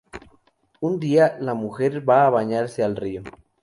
[0.89, 3.21] Un día, la mujer va a bañarse al río.